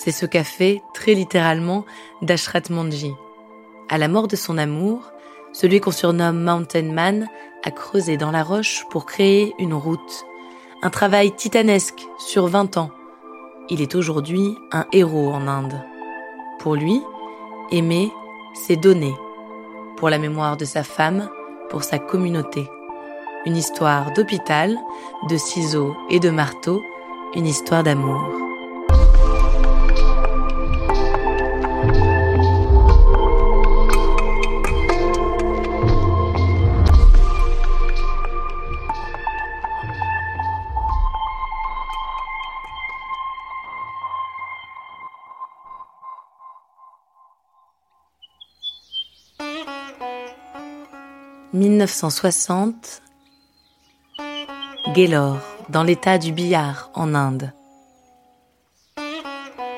[0.00, 1.84] C'est ce qu'a fait, très littéralement,
[2.22, 3.12] Dashrat Manji.
[3.88, 5.10] À la mort de son amour,
[5.52, 7.26] celui qu'on surnomme Mountain Man
[7.64, 10.24] a creusé dans la roche pour créer une route.
[10.82, 12.92] Un travail titanesque sur 20 ans.
[13.70, 15.82] Il est aujourd'hui un héros en Inde.
[16.60, 17.02] Pour lui,
[17.72, 18.12] aimer,
[18.54, 19.16] c'est donner.
[19.96, 21.28] Pour la mémoire de sa femme,
[21.70, 22.68] pour sa communauté.
[23.46, 24.78] Une histoire d'hôpital,
[25.28, 26.84] de ciseaux et de marteaux,
[27.34, 28.47] une histoire d'amour.
[51.54, 53.00] 1960,
[54.94, 55.38] Gaylor,
[55.70, 57.54] dans l'état du Bihar, en Inde.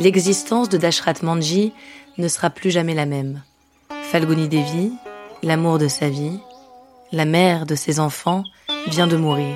[0.00, 1.72] L'existence de Dashrat Manji
[2.18, 3.42] ne sera plus jamais la même.
[4.10, 4.92] Falguni Devi,
[5.44, 6.40] l'amour de sa vie,
[7.12, 8.42] la mère de ses enfants,
[8.88, 9.54] vient de mourir.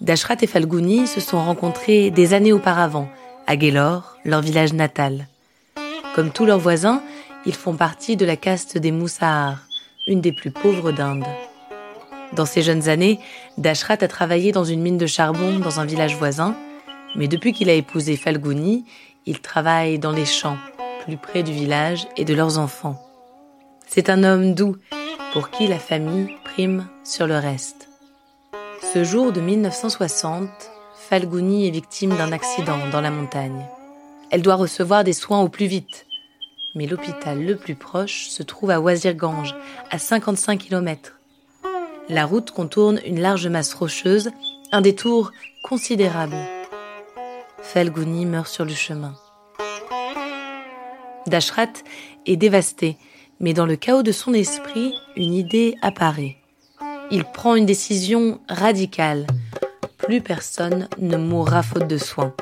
[0.00, 3.08] Dashrat et Falguni se sont rencontrés des années auparavant,
[3.46, 5.28] à Gaylor, leur village natal.
[6.14, 7.02] Comme tous leurs voisins,
[7.44, 9.58] ils font partie de la caste des Moussahars,
[10.06, 11.24] une des plus pauvres d'Inde.
[12.32, 13.18] Dans ses jeunes années,
[13.58, 16.56] Dashrat a travaillé dans une mine de charbon dans un village voisin,
[17.14, 18.84] mais depuis qu'il a épousé Falguni,
[19.26, 20.56] il travaille dans les champs,
[21.04, 23.00] plus près du village et de leurs enfants.
[23.86, 24.76] C'est un homme doux,
[25.32, 27.88] pour qui la famille prime sur le reste.
[28.94, 30.48] Ce jour de 1960,
[30.96, 33.66] Falguni est victime d'un accident dans la montagne.
[34.30, 36.06] Elle doit recevoir des soins au plus vite,
[36.74, 39.54] mais l'hôpital le plus proche se trouve à Wazirgange,
[39.90, 41.18] à 55 km.
[42.08, 44.30] La route contourne une large masse rocheuse,
[44.72, 45.32] un détour
[45.64, 46.36] considérable.
[47.62, 49.14] Falguni meurt sur le chemin.
[51.26, 51.72] Dashrat
[52.26, 52.96] est dévasté,
[53.38, 56.36] mais dans le chaos de son esprit, une idée apparaît.
[57.10, 59.26] Il prend une décision radicale.
[59.98, 62.34] Plus personne ne mourra faute de soins.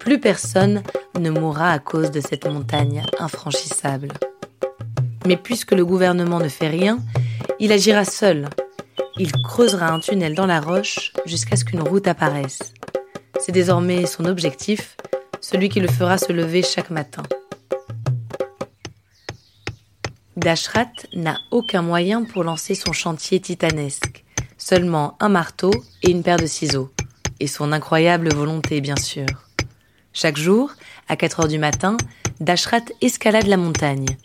[0.00, 0.82] Plus personne
[1.18, 4.08] ne mourra à cause de cette montagne infranchissable.
[5.26, 6.98] Mais puisque le gouvernement ne fait rien,
[7.60, 8.48] il agira seul.
[9.16, 12.72] Il creusera un tunnel dans la roche jusqu'à ce qu'une route apparaisse.
[13.40, 14.96] C'est désormais son objectif,
[15.40, 17.22] celui qui le fera se lever chaque matin.
[20.36, 24.24] Dashrat n'a aucun moyen pour lancer son chantier titanesque,
[24.56, 26.90] seulement un marteau et une paire de ciseaux,
[27.40, 29.47] et son incroyable volonté bien sûr.
[30.20, 30.72] Chaque jour,
[31.06, 31.96] à 4 heures du matin,
[32.40, 34.18] Dashrat escalade la montagne.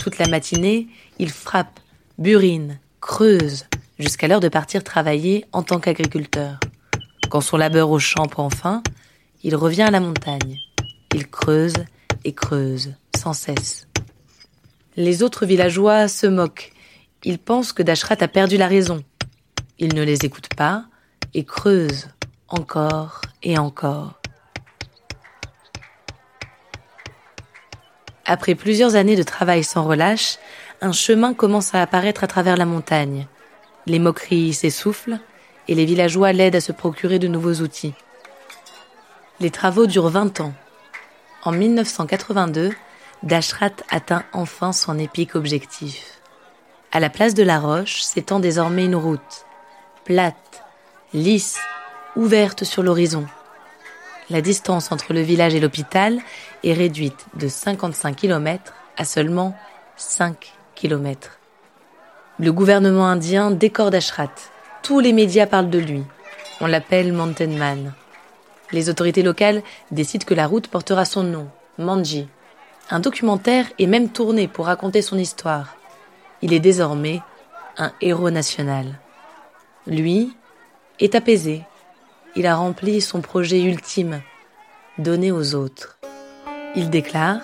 [0.00, 0.88] Toute la matinée,
[1.20, 1.78] il frappe,
[2.18, 3.66] burine, creuse,
[4.00, 6.58] jusqu'à l'heure de partir travailler en tant qu'agriculteur.
[7.30, 8.82] Quand son labeur au champ prend fin,
[9.44, 10.58] il revient à la montagne.
[11.14, 11.84] Il creuse
[12.24, 13.86] et creuse, sans cesse.
[14.96, 16.72] Les autres villageois se moquent.
[17.22, 19.04] Ils pensent que Dashrat a perdu la raison.
[19.78, 20.86] Il ne les écoute pas
[21.34, 22.08] et creuse
[22.48, 24.20] encore et encore.
[28.26, 30.38] Après plusieurs années de travail sans relâche,
[30.80, 33.26] un chemin commence à apparaître à travers la montagne.
[33.86, 35.20] Les moqueries s'essoufflent
[35.68, 37.94] et les villageois l'aident à se procurer de nouveaux outils.
[39.38, 40.54] Les travaux durent 20 ans.
[41.44, 42.72] En 1982,
[43.22, 46.20] Dashrat atteint enfin son épique objectif.
[46.90, 49.46] À la place de la roche s'étend désormais une route,
[50.04, 50.64] plate,
[51.12, 51.58] lisse,
[52.16, 53.26] ouverte sur l'horizon.
[54.28, 56.18] La distance entre le village et l'hôpital
[56.64, 59.56] est réduite de 55 km à seulement
[59.96, 61.38] 5 km.
[62.38, 64.34] Le gouvernement indien décore Dashrat.
[64.82, 66.02] Tous les médias parlent de lui.
[66.60, 67.94] On l'appelle Mountain Man.
[68.72, 69.62] Les autorités locales
[69.92, 72.28] décident que la route portera son nom, Manji.
[72.90, 75.76] Un documentaire est même tourné pour raconter son histoire.
[76.42, 77.20] Il est désormais
[77.78, 78.98] un héros national.
[79.86, 80.36] Lui
[80.98, 81.62] est apaisé.
[82.38, 84.20] Il a rempli son projet ultime,
[84.98, 85.98] donner aux autres.
[86.74, 87.40] Il déclare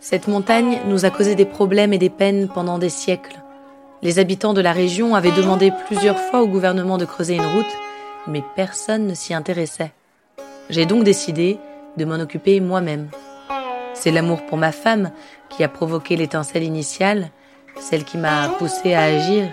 [0.00, 3.40] Cette montagne nous a causé des problèmes et des peines pendant des siècles.
[4.02, 7.76] Les habitants de la région avaient demandé plusieurs fois au gouvernement de creuser une route,
[8.26, 9.92] mais personne ne s'y intéressait.
[10.68, 11.58] J'ai donc décidé
[11.96, 13.08] de m'en occuper moi-même.
[13.94, 15.12] C'est l'amour pour ma femme
[15.48, 17.30] qui a provoqué l'étincelle initiale,
[17.78, 19.48] celle qui m'a poussé à agir,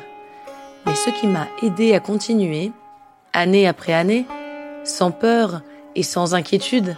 [0.87, 2.71] mais ce qui m'a aidé à continuer,
[3.37, 4.25] année après année,
[4.83, 5.61] sans peur
[5.95, 6.95] et sans inquiétude,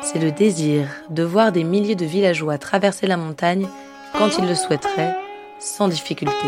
[0.00, 3.68] c'est le désir de voir des milliers de villageois traverser la montagne
[4.16, 5.14] quand ils le souhaiteraient,
[5.58, 6.46] sans difficulté.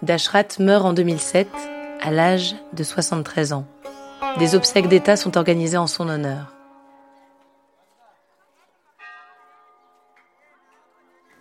[0.00, 1.48] Dashrat meurt en 2007
[2.00, 3.66] à l'âge de 73 ans.
[4.38, 6.54] Des obsèques d'État sont organisées en son honneur.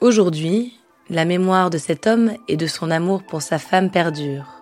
[0.02, 0.78] Aujourd'hui,
[1.10, 4.59] la mémoire de cet homme et de son amour pour sa femme perdure.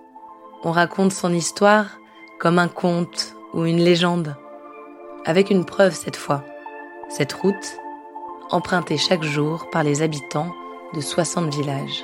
[0.64, 2.00] On raconte son histoire
[2.40, 4.36] comme un conte ou une légende,
[5.26, 6.44] avec une preuve cette fois.
[7.10, 7.78] Cette route,
[8.50, 10.54] empruntée chaque jour par les habitants
[10.94, 12.04] de 60 villages.